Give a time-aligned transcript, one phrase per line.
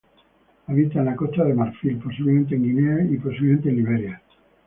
[0.65, 4.19] Habita en Costa de Marfil, posiblemente Guinea y posiblemente Liberia.